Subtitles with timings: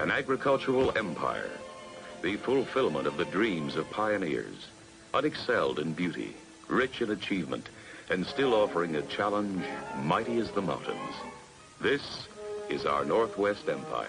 [0.00, 1.50] an agricultural empire,
[2.22, 4.68] the fulfillment of the dreams of pioneers,
[5.12, 6.34] unexcelled in beauty,
[6.68, 7.68] rich in achievement,
[8.08, 9.62] and still offering a challenge
[9.98, 11.14] mighty as the mountains.
[11.82, 12.28] This
[12.70, 14.08] is our Northwest Empire.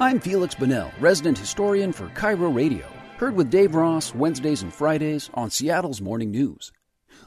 [0.00, 2.86] I'm Feliks Banel, resident historian for KIRO Radio,
[3.16, 6.72] heard with Dave Ross Wednesdays and Fridays on Seattle's Morning News.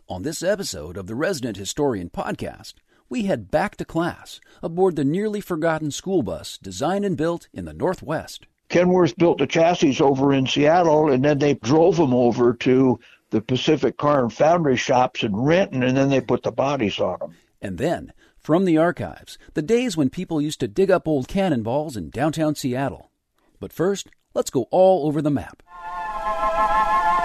[0.10, 2.74] On this episode of the Resident Historian podcast,
[3.10, 7.66] we head back to class aboard the nearly forgotten school bus designed and built in
[7.66, 8.48] the Northwest.
[8.70, 13.00] Kenworth built the chassis over in Seattle, and then they drove them over to
[13.30, 17.20] the Pacific Car and Foundry shops in Renton, and then they put the bodies on
[17.20, 17.36] them.
[17.62, 21.96] And then, from the archives, the days when people used to dig up old cannonballs
[21.96, 23.12] in downtown Seattle.
[23.60, 25.62] But first, let's go all over the map.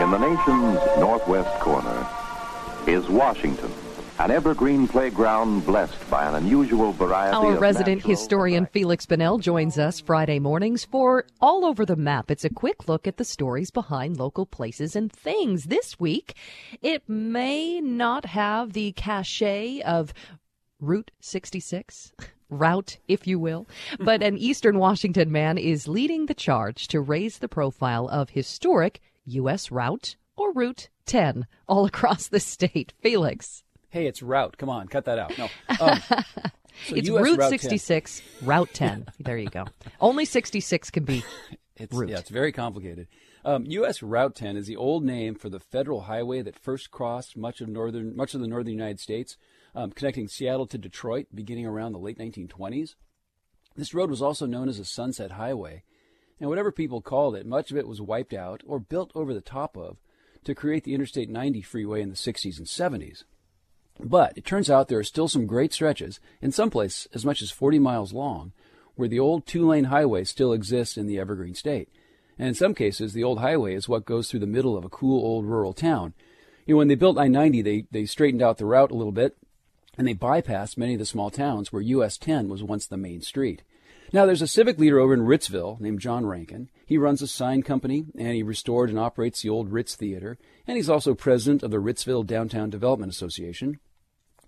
[0.00, 2.06] In the nation's northwest corner
[2.86, 3.70] is Washington
[4.20, 9.78] an evergreen playground blessed by an unusual variety Our of resident historian Feliks Banel joins
[9.78, 12.30] us Friday mornings for All Over the Map.
[12.30, 15.64] It's a quick look at the stories behind local places and things.
[15.64, 16.34] This week,
[16.82, 20.12] it may not have the cachet of
[20.80, 22.12] Route 66.
[22.50, 23.66] Route, if you will.
[23.98, 29.00] But an Eastern Washington man is leading the charge to raise the profile of historic
[29.24, 29.70] U.S.
[29.70, 32.92] Route or Route 10 all across the state.
[33.02, 33.62] Feliks.
[33.90, 34.56] Hey, it's route.
[34.56, 35.36] Come on, cut that out.
[35.38, 35.48] No.
[35.80, 36.00] Um,
[36.86, 39.06] so it's US Route, Route 66, Route 10.
[39.20, 39.66] there you go.
[40.00, 41.24] Only 66 can be
[41.76, 42.10] It's, route.
[42.10, 43.08] Yeah, it's very complicated.
[43.44, 44.02] Um, U.S.
[44.02, 47.68] Route 10 is the old name for the federal highway that first crossed much of
[47.68, 49.38] northern, much of the northern United States,
[49.74, 52.96] um, connecting Seattle to Detroit, beginning around the late 1920s.
[53.76, 55.84] This road was also known as a Sunset Highway,
[56.38, 59.40] and whatever people called it, much of it was wiped out or built over the
[59.40, 59.96] top of
[60.44, 63.24] to create the Interstate 90 freeway in the 60s and 70s.
[63.98, 67.42] But it turns out there are still some great stretches, in some places as much
[67.42, 68.52] as 40 miles long,
[68.94, 71.88] where the old two lane highway still exists in the Evergreen State.
[72.38, 74.88] And in some cases, the old highway is what goes through the middle of a
[74.88, 76.14] cool old rural town.
[76.64, 79.12] You know, when they built I 90, they, they straightened out the route a little
[79.12, 79.36] bit,
[79.98, 83.20] and they bypassed many of the small towns where US 10 was once the main
[83.20, 83.62] street.
[84.12, 86.68] Now, there's a civic leader over in Ritzville named John Rankin.
[86.84, 90.76] He runs a sign company, and he restored and operates the old Ritz Theater, and
[90.76, 93.78] he's also president of the Ritzville Downtown Development Association.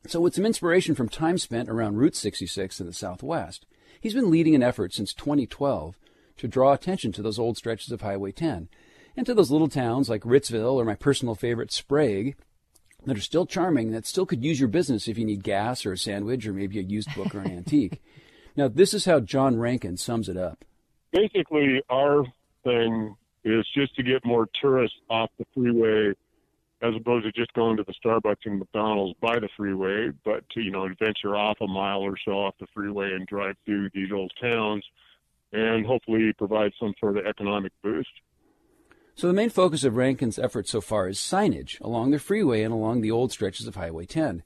[0.08, 3.64] So, with some inspiration from time spent around Route 66 in the Southwest,
[4.00, 5.96] he's been leading an effort since 2012
[6.38, 8.68] to draw attention to those old stretches of Highway 10
[9.16, 12.34] and to those little towns like Ritzville or my personal favorite, Sprague,
[13.04, 15.92] that are still charming, that still could use your business if you need gas or
[15.92, 18.02] a sandwich or maybe a used book or an antique.
[18.56, 20.64] Now, this is how John Rankin sums it up.
[21.12, 22.24] basically our
[22.64, 26.12] thing is just to get more tourists off the freeway
[26.82, 30.60] as opposed to just going to the Starbucks and McDonald's by the freeway, but to,
[30.60, 34.10] you know, venture off a mile or so off the freeway and drive through these
[34.12, 34.84] old towns
[35.52, 38.10] and hopefully provide some sort of economic boost.
[39.14, 42.72] So the main focus of Rankin's efforts so far is signage along the freeway and
[42.72, 44.42] along the old stretches of Highway 10.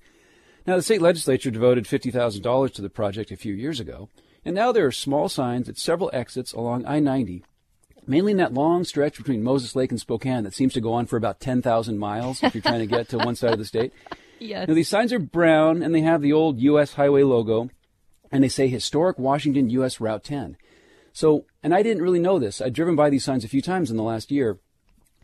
[0.67, 4.09] Now, the state legislature devoted $50,000 to the project a few years ago,
[4.45, 7.45] and now there are small signs at several exits along I 90,
[8.05, 11.07] mainly in that long stretch between Moses Lake and Spokane that seems to go on
[11.07, 13.93] for about 10,000 miles if you're trying to get to one side of the state.
[14.39, 14.69] Yes.
[14.69, 16.93] Now, these signs are brown and they have the old U.S.
[16.93, 17.71] highway logo,
[18.31, 19.99] and they say Historic Washington U.S.
[19.99, 20.59] Route 10.
[21.15, 22.61] So, and I didn't really know this.
[22.61, 24.59] I've driven by these signs a few times in the last year.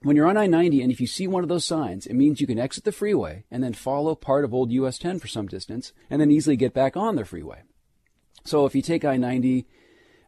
[0.02, 2.40] When you're on I 90 and if you see one of those signs, it means
[2.40, 5.46] you can exit the freeway and then follow part of old US 10 for some
[5.46, 7.62] distance and then easily get back on the freeway.
[8.44, 9.64] So if you take I 90,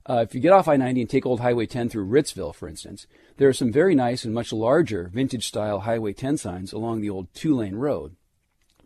[0.09, 2.69] uh, if you get off I 90 and take Old Highway 10 through Ritzville, for
[2.69, 7.01] instance, there are some very nice and much larger vintage style Highway 10 signs along
[7.01, 8.15] the old two lane road.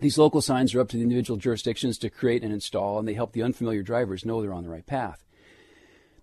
[0.00, 3.14] These local signs are up to the individual jurisdictions to create and install, and they
[3.14, 5.24] help the unfamiliar drivers know they're on the right path.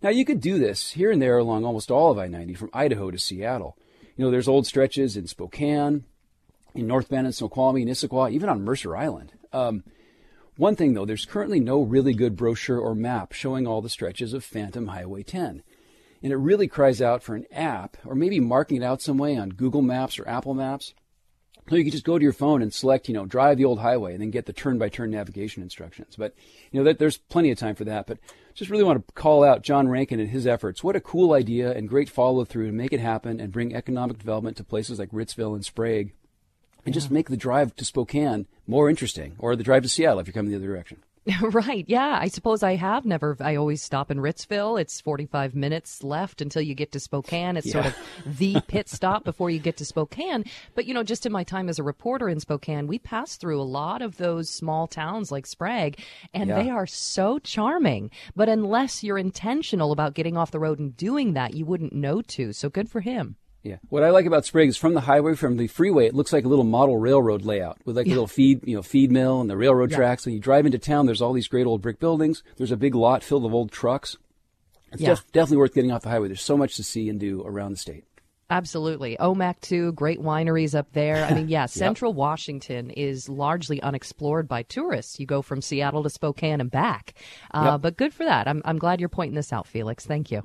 [0.02, 2.70] Now, you could do this here and there along almost all of I 90 from
[2.74, 3.78] Idaho to Seattle.
[4.16, 6.06] You know, there's old stretches in Spokane,
[6.74, 9.34] in North Bend and Snoqualmie and Issaquah, even on Mercer Island.
[9.52, 9.84] Um,
[10.58, 14.34] one thing, though, there's currently no really good brochure or map showing all the stretches
[14.34, 15.64] of Phantom Highway 10.
[16.24, 19.38] And it really cries out for an app, or maybe marking it out some way
[19.38, 20.94] on Google Maps or Apple Maps.
[21.70, 23.80] So you can just go to your phone and select, you know, drive the old
[23.80, 26.16] highway and then get the turn-by-turn navigation instructions.
[26.16, 26.36] But,
[26.72, 28.08] you know, that, there's plenty of time for that.
[28.08, 28.20] But
[28.56, 30.84] just really want to call out John Rankin and his efforts.
[30.84, 34.58] What a cool idea and great follow-through to make it happen and bring economic development
[34.58, 36.14] to places like Ritzville and Sprague
[36.86, 40.28] and just make the drive to Spokane more interesting or the drive to Seattle if
[40.28, 41.04] you're coming the other direction.
[41.42, 41.86] right.
[41.88, 42.20] Yeah.
[42.22, 43.36] I suppose I have never.
[43.40, 44.80] I always stop in Ritzville.
[44.80, 47.58] It's 45 minutes left until you get to Spokane.
[47.58, 47.74] It's yeah.
[47.74, 50.46] sort of the pit stop before you get to Spokane.
[50.76, 53.60] But, you know, just in my time as a reporter in Spokane, we pass through
[53.60, 56.00] a lot of those small towns like Sprague,
[56.34, 56.62] and yeah.
[56.62, 58.12] they are so charming.
[58.36, 62.22] But unless you're intentional about getting off the road and doing that, you wouldn't know
[62.22, 62.54] to.
[62.54, 63.36] So good for him.
[63.66, 63.78] Yeah.
[63.90, 66.46] What I like about Sprague is from the highway, from the freeway, it looks like
[66.46, 68.14] a little model railroad layout with like yeah.
[68.14, 69.98] a little feed, you know, feed mill and the railroad yeah.
[69.98, 70.26] tracks.
[70.26, 72.44] When you drive into town, there's all these great old brick buildings.
[72.58, 74.18] There's a big lot filled of old trucks.
[74.92, 75.10] It's yeah.
[75.10, 76.28] def- definitely worth getting off the highway.
[76.28, 78.06] There's so much to see and do around the state.
[78.52, 79.18] Absolutely.
[79.20, 81.26] Omak, too, great wineries up there.
[81.26, 82.18] I mean, yeah, Central yep.
[82.18, 85.20] Washington is largely unexplored by tourists.
[85.20, 87.16] You go from Seattle to Spokane and back.
[87.50, 87.82] Uh, yep.
[87.82, 88.48] But good for that.
[88.48, 90.02] I'm, I'm glad you're pointing this out, Feliks.
[90.02, 90.44] Thank you.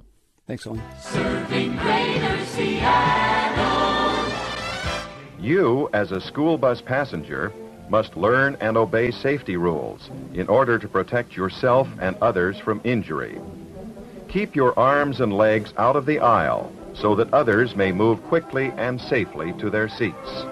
[0.50, 0.82] Thanks, Elaine.
[1.00, 4.32] Serving Greater Seattle.
[5.38, 7.52] You, as a school bus passenger,
[7.88, 13.38] must learn and obey safety rules in order to protect yourself and others from injury.
[14.28, 18.72] Keep your arms and legs out of the aisle so that others may move quickly
[18.76, 20.44] and safely to their seats.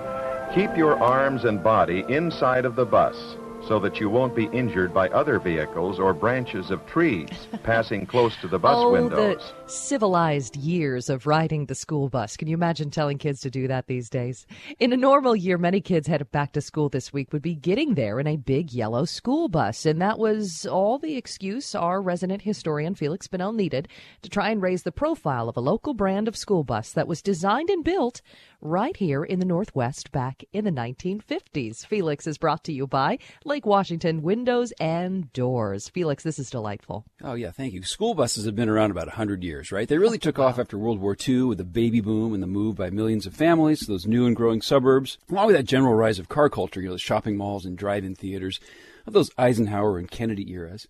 [0.55, 3.17] Keep your arms and body inside of the bus
[3.67, 7.29] so that you won't be injured by other vehicles or branches of trees
[7.63, 9.53] passing close to the bus oh, windows.
[9.67, 12.37] The civilized years of riding the school bus.
[12.37, 14.47] Can you imagine telling kids to do that these days?
[14.79, 17.95] In a normal year, many kids headed back to school this week would be getting
[17.95, 22.43] there in a big yellow school bus, and that was all the excuse our resident
[22.43, 23.89] historian Feliks Banel needed
[24.23, 27.23] to try and raise the profile of a local brand of school bus that was
[27.23, 28.23] designed and built
[28.61, 31.87] right here in the Northwest back in the 1950s.
[31.87, 35.91] Feliks is brought to you by Lake Washington Windows and Doors.
[35.91, 37.05] Feliks, this is delightful.
[37.23, 37.83] Oh, yeah, thank you.
[37.83, 39.89] School buses have been around about 100 years, right?
[39.89, 42.47] They really oh, took off after World War II with the baby boom and the
[42.47, 45.95] move by millions of families to those new and growing suburbs, along with that general
[45.95, 48.61] rise of car culture, you know, the shopping malls and drive in theaters
[49.07, 50.89] of those Eisenhower and Kennedy eras.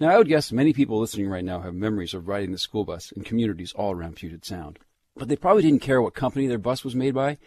[0.00, 2.84] Now, I would guess many people listening right now have memories of riding the school
[2.84, 4.80] bus in communities all around Puget Sound
[5.16, 7.38] but they probably didn't care what company their bus was made by.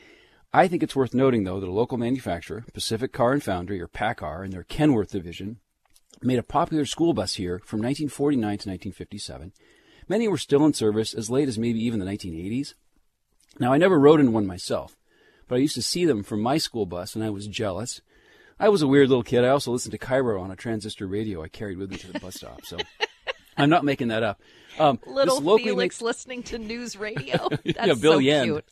[0.53, 3.87] I think it's worth noting, though, that a local manufacturer, Pacific Car and Foundry, or
[3.87, 5.59] PACCAR, in their Kenworth division,
[6.21, 9.51] made a popular school bus here from 1949 to 1957.
[10.07, 12.73] Many were still in service as late as maybe even the 1980s.
[13.59, 14.97] Now, I never rode in one myself,
[15.47, 18.01] but I used to see them from my school bus, and I was jealous.
[18.59, 19.43] I was a weird little kid.
[19.43, 22.19] I also listened to KIRO on a transistor radio I carried with me to the
[22.19, 22.65] bus stop.
[22.65, 22.77] So
[23.57, 24.39] I'm not making that up.
[24.79, 27.49] Um, Little Feliks listening to news radio.
[27.65, 28.43] That's yeah, Bill so Yen.
[28.43, 28.65] cute.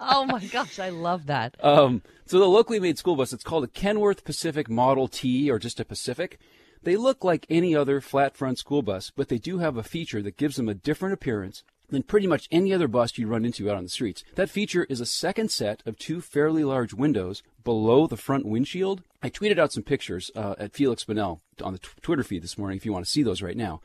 [0.00, 1.56] oh my gosh, I love that.
[1.64, 5.58] Um, so the locally made school bus, it's called a Kenworth Pacific Model T or
[5.58, 6.38] just a Pacific.
[6.82, 10.22] They look like any other flat front school bus, but they do have a feature
[10.22, 13.70] that gives them a different appearance than pretty much any other bus you run into
[13.70, 14.24] out on the streets.
[14.34, 19.02] That feature is a second set of two fairly large windows below the front windshield.
[19.22, 22.58] I tweeted out some pictures uh, at Feliks Banel on the t- Twitter feed this
[22.58, 23.80] morning if you want to see those right now.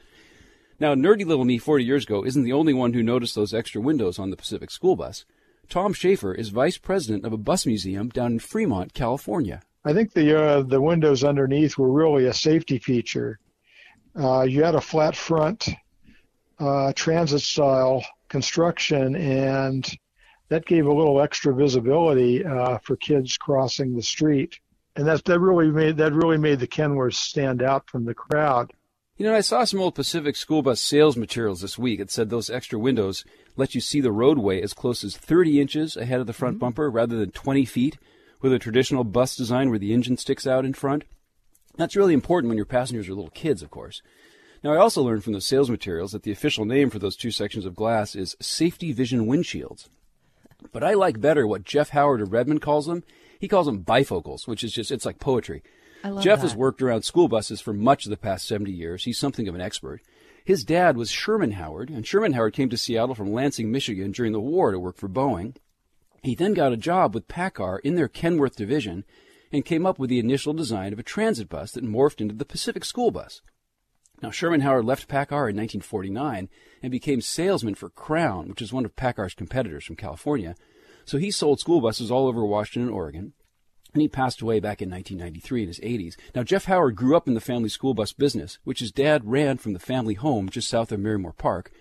[0.81, 3.79] Now, nerdy little me 40 years ago isn't the only one who noticed those extra
[3.79, 5.25] windows on the Pacific school bus.
[5.69, 9.61] Tom Schaefer is vice president of a bus museum down in Fremont, California.
[9.85, 13.37] I think the uh, the windows underneath were really a safety feature.
[14.19, 15.69] Uh, you had a flat front,
[16.57, 19.87] uh, transit style construction, and
[20.49, 24.59] that gave a little extra visibility uh, for kids crossing the street,
[24.95, 28.73] and that that really made that really made the Kenworth stand out from the crowd.
[29.21, 31.99] You know, I saw some old Pacific school bus sales materials this week.
[31.99, 33.23] It said those extra windows
[33.55, 36.61] let you see the roadway as close as 30 inches ahead of the front mm-hmm.
[36.61, 37.99] bumper rather than 20 feet
[38.41, 41.03] with a traditional bus design where the engine sticks out in front.
[41.77, 44.01] That's really important when your passengers are little kids, of course.
[44.63, 47.29] Now, I also learned from the sales materials that the official name for those two
[47.29, 49.87] sections of glass is safety vision windshields.
[50.71, 53.03] But I like better what Jeff Howard of Redmond calls them.
[53.39, 55.61] He calls them bifocals, which is just, it's like poetry.
[56.03, 56.47] Jeff that.
[56.47, 59.03] has worked around school buses for much of the past 70 years.
[59.03, 60.01] He's something of an expert.
[60.43, 64.31] His dad was Sherman Howard, and Sherman Howard came to Seattle from Lansing, Michigan during
[64.31, 65.55] the war to work for Boeing.
[66.23, 69.03] He then got a job with PACCAR in their Kenworth division
[69.51, 72.45] and came up with the initial design of a transit bus that morphed into the
[72.45, 73.41] Pacific School Bus.
[74.21, 76.47] Now, Sherman Howard left PACCAR in 1949
[76.83, 80.55] and became salesman for Crown, which is one of PACCAR's competitors from California.
[81.05, 83.33] So he sold school buses all over Washington and Oregon.
[83.93, 86.15] And he passed away back in 1993 in his 80s.
[86.33, 89.57] Now, Jeff Howard grew up in the family school bus business, which his dad ran
[89.57, 91.71] from the family home just south of Marymoor Park.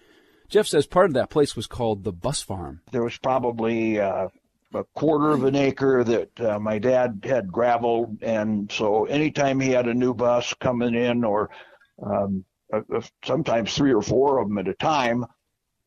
[0.48, 2.80] Jeff says part of that place was called the Bus Farm.
[2.90, 4.28] There was probably uh,
[4.74, 9.70] a quarter of an acre that uh, my dad had gravel, and so anytime he
[9.70, 11.50] had a new bus coming in, or
[12.04, 12.80] um, uh,
[13.24, 15.24] sometimes three or four of them at a time,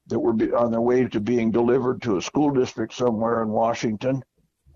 [0.08, 4.24] that were on their way to being delivered to a school district somewhere in Washington,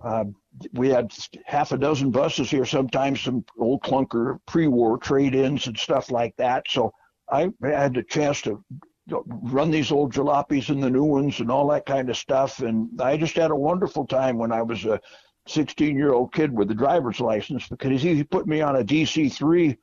[0.01, 0.25] uh,
[0.73, 1.11] we had
[1.45, 6.65] half a dozen buses here, sometimes some old clunker pre-war trade-ins and stuff like that.
[6.69, 6.93] So
[7.29, 8.63] I had the chance to
[9.09, 12.59] run these old jalopies and the new ones and all that kind of stuff.
[12.59, 14.99] And I just had a wonderful time when I was a
[15.47, 19.31] 16 year old kid with a driver's license because he put me on a DC
[19.31, 19.77] 3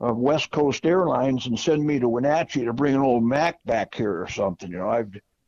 [0.00, 3.94] of West Coast Airlines and send me to Wenatchee to bring an old Mack back
[3.94, 4.70] here or something.
[4.70, 5.04] You know, I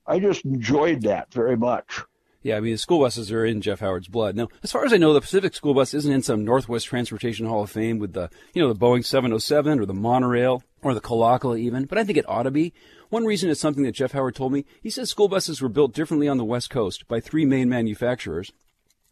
[0.06, 2.02] I just enjoyed that very much.
[2.42, 4.34] Yeah, I mean, the school buses are in Jeff Howard's blood.
[4.34, 7.46] Now, as far as I know, the Pacific School Bus isn't in some Northwest Transportation
[7.46, 11.00] Hall of Fame with the, you know, the Boeing 707 or the monorail or the
[11.00, 12.72] Kalakala even, but I think it ought to be.
[13.10, 14.64] One reason is something that Jeff Howard told me.
[14.82, 18.50] He says school buses were built differently on the West Coast by three main manufacturers.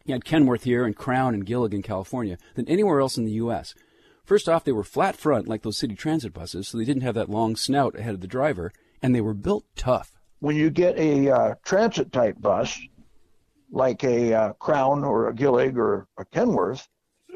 [0.03, 3.31] He had Kenworth here and Crown and Gillig in, California, than anywhere else in the
[3.33, 3.75] U.S.
[4.25, 7.15] First off, they were flat front like those city transit buses, so they didn't have
[7.15, 10.11] that long snout ahead of the driver, and they were built tough.
[10.39, 12.79] When you get a uh, transit type bus,
[13.71, 16.87] like a uh, Crown or a Gillig or a Kenworth,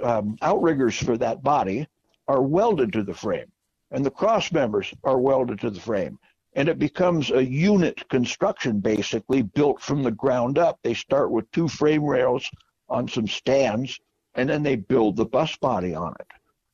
[0.04, 1.88] um, outriggers for that body
[2.28, 3.52] are welded to the frame,
[3.92, 6.20] and the cross members are welded to the frame.
[6.58, 10.80] And it becomes a unit construction basically built from the ground up.
[10.84, 12.50] They start with two frame rails
[12.88, 14.00] on some stands,
[14.36, 16.28] and then they build the bus body on it.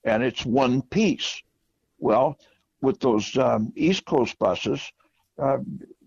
[0.04, 1.42] And it's one piece.
[1.98, 2.38] Well,
[2.82, 4.92] with those um, East Coast buses,
[5.42, 5.58] uh,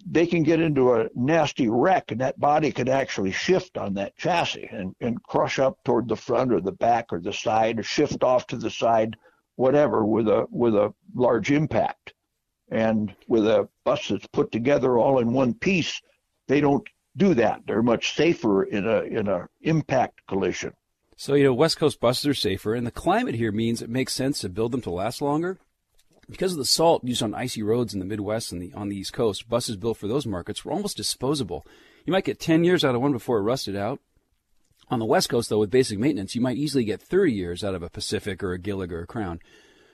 [0.06, 4.16] they can get into a nasty wreck and that body could actually shift on that
[4.16, 7.82] chassis and, and crush up toward the front or the back or the side or
[7.82, 9.16] shift off to the side,
[9.56, 12.12] whatever, with a with a large impact.
[12.70, 16.00] And with a bus that's put together all in one piece,
[16.48, 17.60] they don't do that.
[17.66, 20.72] They're much safer in a in a impact collision.
[21.16, 24.12] So you know, West Coast buses are safer, and the climate here means it makes
[24.12, 25.58] sense to build them to last longer.
[26.30, 28.96] Because of the salt used on icy roads in the Midwest and the, on the
[28.96, 31.66] East Coast, buses built for those markets were almost disposable.
[32.04, 34.00] You might get 10 years out of one before it rusted out.
[34.90, 37.74] On the West Coast, though, with basic maintenance, you might easily get 30 years out
[37.74, 39.40] of a Pacific or a Gillig or a Crown.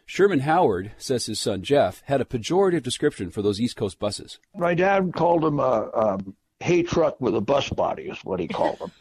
[0.04, 4.40] Sherman Howard, says his son Jeff, had a pejorative description for those East Coast buses.
[4.56, 6.18] My dad called them a, a
[6.58, 8.90] hay truck with a bus body, is what he called them.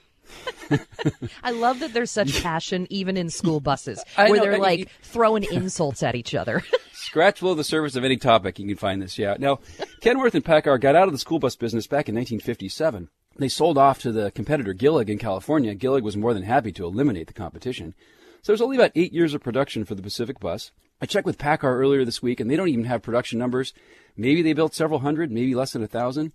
[1.44, 4.90] I love that there's such passion even in school buses where know, they're I- like
[5.02, 6.64] throwing insults at each other.
[7.10, 9.18] Scratch below the surface of any topic, you can find this.
[9.18, 9.36] Yeah.
[9.40, 9.62] Now,
[10.02, 13.10] Kenworth and PACCAR got out of the school bus business back in 1957.
[13.36, 15.74] They sold off to the competitor Gillig in California.
[15.74, 17.96] Gillig was more than happy to eliminate the competition.
[18.44, 20.70] So there's only about eight years of production for the Pacific bus.
[21.02, 23.74] I checked with PACCAR earlier this week, and they don't even have production numbers.
[24.16, 26.32] Maybe they built several hundred, maybe less than a thousand.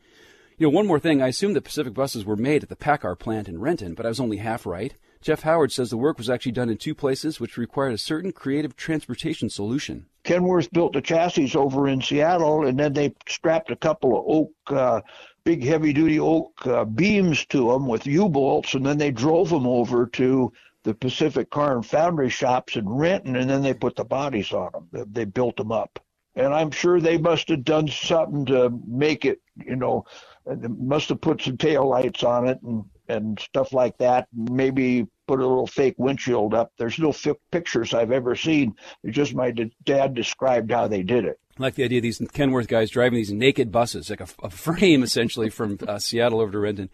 [0.59, 1.23] You know, one more thing.
[1.23, 4.09] I assumed that Pacific buses were made at the PACCAR plant in Renton, but I
[4.09, 4.93] was only half right.
[5.25, 8.31] Jeff Howard says the work was actually done in two places, which required a certain
[8.31, 10.05] creative transportation solution.
[10.23, 14.53] Kenworth built the chassis over in Seattle, and then they strapped a couple of oak,
[14.67, 15.01] uh,
[15.43, 19.49] big heavy duty oak uh, beams to them with U bolts, and then they drove
[19.49, 20.53] them over to
[20.83, 24.73] the Pacific Car and Foundry shops in Renton, and then they put the bodies on
[24.73, 25.09] them.
[25.11, 25.99] They, built them up.
[26.35, 30.05] And I'm sure they must have done something to make it, you know,
[30.45, 34.29] must have put some tail lights on it and, and stuff like that.
[34.35, 36.73] Maybe put a little fake windshield up.
[36.79, 38.75] There's no fi- pictures I've ever seen.
[39.03, 41.39] It's just my d- dad described how they did it.
[41.59, 44.51] I like the idea of these Kenworth guys driving these naked buses, like a, a
[44.51, 46.91] frame essentially from uh, Seattle over to Renton.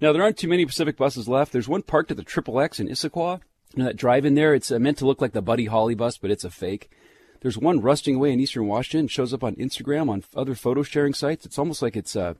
[0.00, 1.52] Now, there aren't too many Pacific buses left.
[1.52, 3.40] There's one parked at the Triple X in Issaquah.
[3.74, 5.96] You know, that drive in there, it's uh, meant to look like the Buddy Holly
[5.96, 6.90] bus, but it's a fake.
[7.40, 9.06] There's one rusting away in eastern Washington.
[9.06, 11.44] It shows up on Instagram, on other photo sharing sites.
[11.44, 12.36] It's almost like it's a,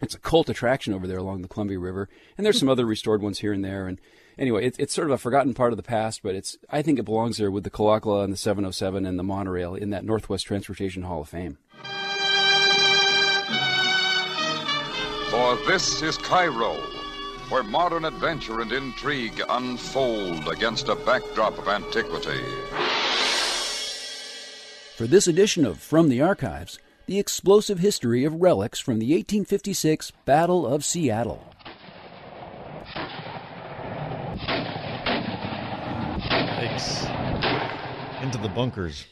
[0.00, 2.08] it's a cult attraction over there along the Columbia River.
[2.36, 3.86] And there's some other restored ones here and there.
[3.86, 4.00] And
[4.38, 6.98] anyway, it's it's sort of a forgotten part of the past, but it's I think
[6.98, 10.46] it belongs there with the Kalakala and the 707 and the monorail in that Northwest
[10.46, 11.58] Transportation Hall of Fame.
[15.30, 16.74] For this is Cairo,
[17.50, 22.42] where modern adventure and intrigue unfold against a backdrop of antiquity.
[24.96, 30.12] For this edition of From the Archives, the explosive history of relics from the 1856
[30.24, 31.54] Battle of Seattle.
[38.28, 39.06] Into the bunkers.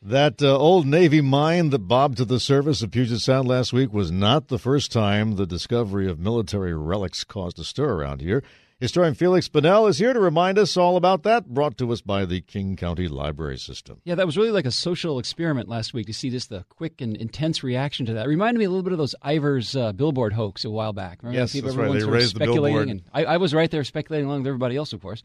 [0.00, 3.92] That uh, old Navy mine that bobbed to the surface of Puget Sound last week
[3.92, 8.42] was not the first time the discovery of military relics caused a stir around here.
[8.80, 12.24] Historian Feliks Banel is here to remind us all about that, brought to us by
[12.24, 14.00] the King County Library System.
[14.04, 17.02] Yeah, that was really like a social experiment last week to see just the quick
[17.02, 18.24] and intense reaction to that.
[18.24, 21.22] It reminded me a little bit of those Ivar's uh, billboard hoax a while back.
[21.22, 21.92] Remember Yes, people, that's right.
[21.92, 22.88] They raised the billboard.
[22.88, 25.22] and I, I was right there speculating along with everybody else, of course.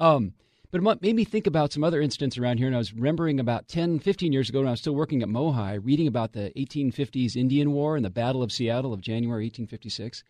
[0.00, 0.32] Um,
[0.74, 3.38] but it made me think about some other incidents around here, and I was remembering
[3.38, 6.50] about 10, 15 years ago when I was still working at Mohai, reading about the
[6.56, 10.24] 1850s Indian War and the Battle of Seattle of January 1856.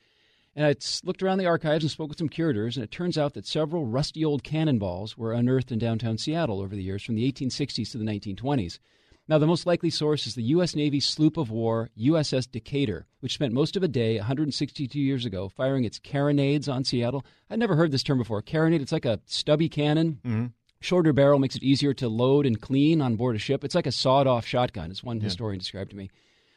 [0.54, 3.32] And I looked around the archives and spoke with some curators, and it turns out
[3.32, 7.32] that several rusty old cannonballs were unearthed in downtown Seattle over the years, from the
[7.32, 8.78] 1860s to the 1920s.
[9.26, 10.76] Now, the most likely source is the U.S.
[10.76, 15.48] Navy sloop of war USS Decatur, which spent most of a day 162 years ago
[15.48, 17.24] firing its carronades on Seattle.
[17.48, 18.42] I'd never heard this term before.
[18.42, 20.20] Carronade, it's like a stubby cannon.
[20.26, 20.46] Mm-hmm.
[20.80, 23.64] Shorter barrel makes it easier to load and clean on board a ship.
[23.64, 25.24] It's like a sawed off shotgun, as one Yeah.
[25.24, 26.10] historian described to me.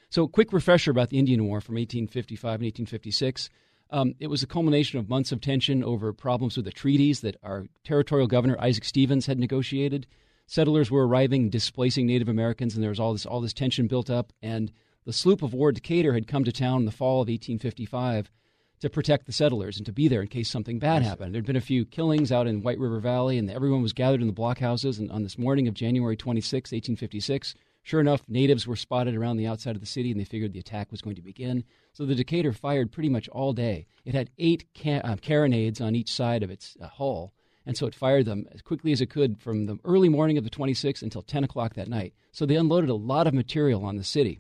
[0.09, 3.49] So, quick refresher about the Indian War from 1855 and 1856.
[3.89, 7.37] Um, it was a culmination of months of tension over problems with the treaties that
[7.41, 10.05] our territorial governor Isaac Stevens had negotiated.
[10.47, 14.09] Settlers were arriving, displacing Native Americans, and there was all this all this tension built
[14.09, 14.31] up.
[14.41, 14.71] And
[15.05, 18.31] the sloop of war Decatur had come to town in the fall of 1855
[18.79, 21.33] to protect the settlers and to be there in case something bad happened.
[21.33, 24.27] There'd been a few killings out in White River Valley, and everyone was gathered in
[24.27, 24.99] the blockhouses.
[24.99, 29.47] And on this morning of January 26, 1856, sure enough, natives were spotted around the
[29.47, 31.63] outside of the city, and they figured the attack was going to begin.
[31.91, 33.87] So the Decatur fired pretty much all day.
[34.05, 37.33] It had eight uh, carronades on each side of its uh, hull,
[37.67, 40.43] and so it fired them as quickly as it could from the early morning of
[40.43, 42.13] the 26th until 10 o'clock that night.
[42.31, 44.39] So they unloaded a lot of material on the city.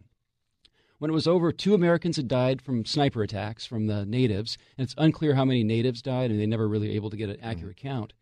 [0.97, 4.85] When it was over, two Americans had died from sniper attacks from the natives, and
[4.85, 7.77] it's unclear how many natives died, and they never really able to get an accurate
[7.77, 8.13] count.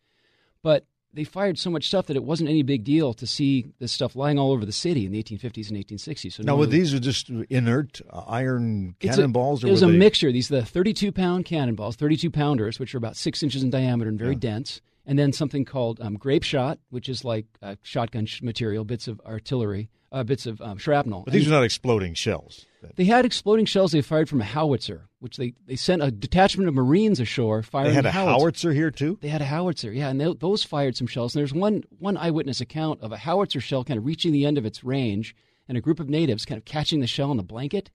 [0.62, 0.86] But
[1.16, 4.14] they fired so much stuff that it wasn't any big deal to see this stuff
[4.14, 6.32] lying all over the city in the 1850s and 1860s.
[6.34, 9.86] So now, no were these are just inert uh, iron a- cannonballs, it was a
[9.86, 10.30] they- mixture.
[10.30, 14.10] These are the 32 pound cannonballs, 32 pounders, which are about six inches in diameter
[14.10, 18.26] and very dense, and then something called um, grape shot, which is like uh, shotgun
[18.26, 21.22] sh- material, bits of artillery, uh, bits of um, shrapnel.
[21.24, 22.66] But these And are not exploding shells.
[22.94, 26.68] They had exploding shells they fired from a howitzer, which they, they sent a detachment
[26.68, 27.88] of Marines ashore firing.
[27.90, 29.18] They had a howitzer here too.
[29.20, 31.34] They had a howitzer, yeah, and they, those fired some shells.
[31.34, 34.56] And there's one one eyewitness account of a howitzer shell kind of reaching the end
[34.56, 35.34] of its range,
[35.68, 37.90] and a group of natives kind of catching the shell in a blanket,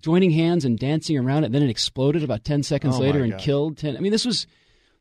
[0.00, 1.52] joining hands and dancing around it.
[1.52, 3.44] Then it exploded about ten seconds Oh, later and gosh.
[3.44, 3.96] killed ten.
[3.96, 4.48] I mean, this was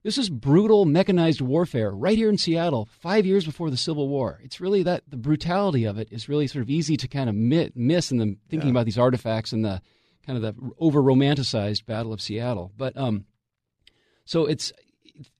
[0.08, 4.40] this is brutal mechanized warfare right here in Seattle, five years before the Civil War.
[4.42, 7.36] It's really that the brutality of it is really sort of easy to kind of
[7.36, 9.82] mi- miss in the thinking about these artifacts and the
[10.26, 12.72] kind of the over romanticized Battle of Seattle.
[12.78, 13.26] But um,
[14.24, 14.72] so it's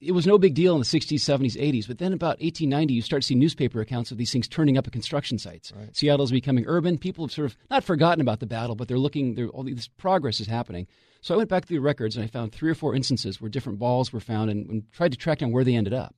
[0.02, 1.88] it was no big deal in the 60s, 70s, 80s.
[1.88, 4.88] But then about 1890, you start to see newspaper accounts of these things turning up
[4.88, 5.72] at construction sites.
[5.94, 6.98] Seattle's becoming urban.
[6.98, 9.36] People have sort of not forgotten about the battle, but they're looking.
[9.36, 10.88] They're, all this progress is happening.
[11.22, 13.50] So I went back through the records and I found three or four instances where
[13.50, 16.16] different balls were found and, and tried to track down where they ended up.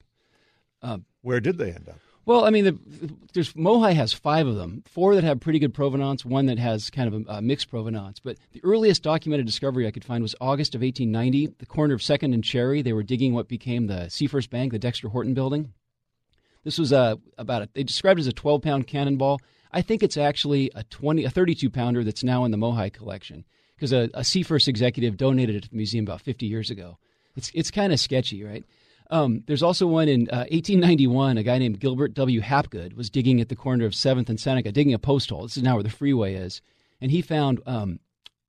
[0.82, 2.00] Um, Where did they end up?
[2.26, 2.78] Well, I mean, the,
[3.34, 6.90] there's Mohai has five of them, four that have pretty good provenance, one that has
[6.90, 8.20] kind of a, a mixed provenance.
[8.20, 12.04] But the earliest documented discovery I could find was August of 1890, the corner of
[12.04, 12.82] Second and Cherry.
[12.82, 15.74] They were digging what became the Seafirst Bank, the Dexter Horton building.
[16.64, 19.40] This was uh, about a, they described it as a 12 pound cannonball.
[19.72, 23.46] I think it's actually a 20, a 32 pounder that's now in the Mohai collection
[23.76, 26.98] because a, a Seafirst executive donated it to the museum about 50 years ago.
[27.36, 28.66] It's it's kind of sketchy, right?
[29.10, 31.38] Um, there's also one in uh, 1891.
[31.38, 32.42] A guy named Gilbert W.
[32.42, 35.44] Hapgood was digging at the corner of Seventh and Seneca, digging a post hole.
[35.44, 36.62] This is now where the freeway is,
[37.02, 38.00] and he found um,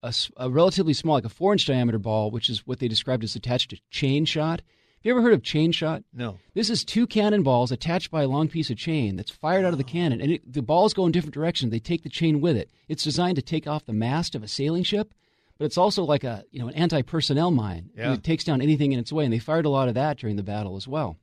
[0.03, 3.37] a, a relatively small, like a four-inch diameter ball, which is what they described as
[3.37, 4.61] attached to chain shot.
[4.61, 6.03] Have you ever heard of chain shot?
[6.12, 6.38] No.
[6.53, 9.79] This is two cannonballs attached by a long piece of chain that's fired out of
[9.79, 11.70] the cannon, and it, the balls go in different directions.
[11.70, 12.70] They take the chain with it.
[12.87, 15.14] It's designed to take off the mast of a sailing ship,
[15.61, 17.90] but it's also like a you know an anti-personnel mine.
[17.94, 18.14] Yeah.
[18.14, 20.37] It takes down anything in its way, and they fired a lot of that during
[20.37, 21.18] the battle as well.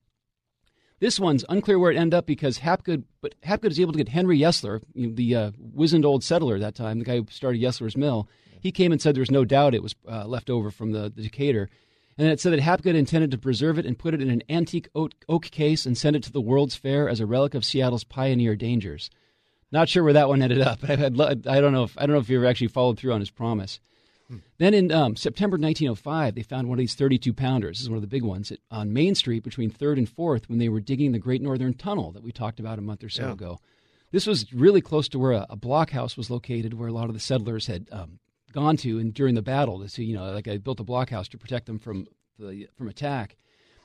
[0.99, 4.09] This one's unclear where it ended up because Hapgood, but Hapgood is able to get
[4.09, 7.25] Henry Yesler, you know, the uh, wizened old settler at that time, the guy who
[7.31, 8.29] started Yesler's Mill.
[8.59, 11.11] He came and said there was no doubt it was uh, left over from the,
[11.15, 11.67] the Decatur.
[12.15, 14.87] And it said that Hapgood intended to preserve it and put it in an antique
[14.93, 18.03] oak, oak case and send it to the World's Fair as a relic of Seattle's
[18.03, 19.09] pioneer dangers.
[19.71, 20.79] Not sure where that one ended up.
[20.83, 23.13] I've had, I don't know if I don't know if he ever actually followed through
[23.13, 23.79] on his promise.
[24.57, 27.77] Then in um, September 1905, they found one of these 32 pounders.
[27.77, 30.49] This is one of the big ones at, on Main Street between 3rd and 4th
[30.49, 33.09] when they were digging the Great Northern Tunnel that we talked about a month or
[33.09, 33.33] so Yeah.
[33.33, 33.59] ago.
[34.11, 37.13] This was really close to where a, a blockhouse was located, where a lot of
[37.13, 38.19] the settlers had um,
[38.51, 39.79] gone to and during the battle.
[39.79, 42.07] To see, you know, like I built a blockhouse to protect them from
[42.39, 43.35] the from attack.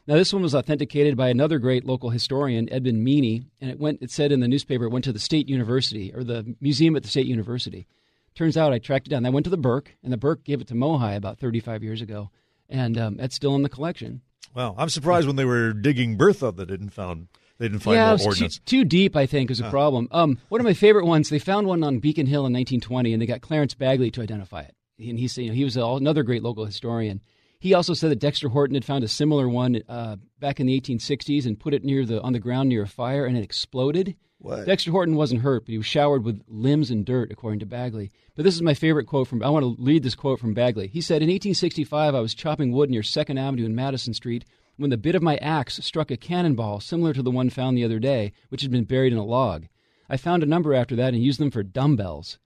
[0.06, 4.02] Now, this one was authenticated by another great local historian, Edmund Meany, and it went.
[4.02, 7.02] It said in the newspaper it went to the State University or the museum at
[7.02, 7.86] the State University.
[8.34, 9.26] Turns out I tracked it down.
[9.26, 12.00] I went to the Burke, and the Burke gave it to Mohai about 35 years
[12.00, 12.30] ago,
[12.68, 14.22] and um, it's still in the collection.
[14.54, 17.94] Well, I'm surprised when they were digging Bertha that they didn't found they didn't find
[17.94, 18.60] yeah, it more was too, ordnance.
[18.66, 19.14] too deep.
[19.14, 20.08] I think is a problem.
[20.10, 21.28] Um, one of my favorite ones.
[21.28, 24.62] They found one on Beacon Hill in 1920, and they got Clarence Bagley to identify
[24.62, 24.74] it.
[24.98, 27.20] And he's you know he was a, another great local historian.
[27.60, 30.80] He also said that Dexter Horton had found a similar one uh, back in the
[30.80, 34.16] 1860s and put it near the on the ground near a fire, and it exploded.
[34.42, 34.66] What?
[34.66, 38.10] Dexter Horton wasn't hurt, but he was showered with limbs and dirt, according to Bagley.
[38.34, 39.40] But this is my favorite quote from.
[39.40, 40.88] I want to read this quote from Bagley.
[40.88, 44.44] He said, "In 1865, I was chopping wood near Second Avenue and Madison Street
[44.76, 47.84] when the bit of my axe struck a cannonball similar to the one found the
[47.84, 49.66] other day, which had been buried in a log.
[50.08, 52.38] I found a number after that and used them for dumbbells."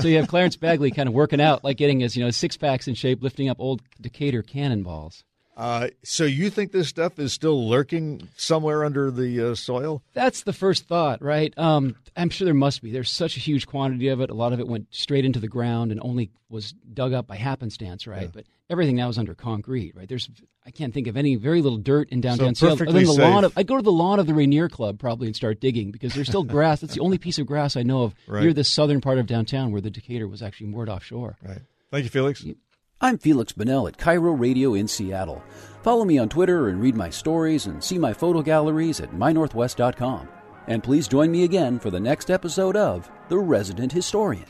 [0.00, 2.56] so you have Clarence Bagley kind of working out, like getting his you know six
[2.56, 5.24] packs in shape, lifting up old Decatur cannonballs.
[5.60, 10.02] Uh, so you think this stuff is still lurking somewhere under the uh, soil?
[10.14, 11.52] That's the first thought, right?
[11.58, 12.90] Um, I'm sure there must be.
[12.90, 14.30] There's such a huge quantity of it.
[14.30, 17.36] A lot of it went straight into the ground and only was dug up by
[17.36, 18.22] happenstance, right?
[18.22, 18.30] Yeah.
[18.32, 20.08] But everything now is under concrete, right?
[20.08, 20.30] There's
[20.64, 22.72] I can't think of any very little dirt in downtown So Seattle.
[22.72, 25.26] other perfectly the lawn of, I'd go to the lawn of the Rainier Club probably
[25.26, 26.80] and start digging because there's still grass.
[26.80, 28.44] That's the only piece of grass I know of Right.
[28.44, 31.36] near the southern part of downtown where the Decatur was actually moored offshore.
[31.46, 31.60] Right.
[31.90, 32.54] Thank you, Feliks.
[33.02, 35.42] I'm Feliks Banel at KIRO Radio in Seattle.
[35.82, 40.28] Follow me on Twitter and read my stories and see my photo galleries at mynorthwest.com.
[40.66, 44.44] And please join me again for the next episode of The Resident Historian.